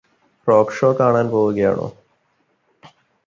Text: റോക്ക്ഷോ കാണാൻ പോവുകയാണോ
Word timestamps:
റോക്ക്ഷോ 0.47 0.89
കാണാൻ 0.99 1.27
പോവുകയാണോ 1.29 1.87